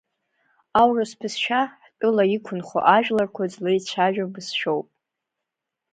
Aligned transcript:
Аурыс 0.79 1.11
бызшәа 1.19 1.61
ҳтәыла 1.83 2.23
иқәынхо 2.35 2.79
ажәларқәа 2.95 3.43
злеицәажәо 3.51 4.25
бызшәоуп. 4.33 4.87